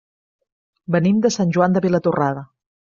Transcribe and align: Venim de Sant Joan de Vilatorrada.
Venim 0.95 1.21
de 1.27 1.33
Sant 1.39 1.55
Joan 1.59 1.77
de 1.77 1.87
Vilatorrada. 1.87 2.49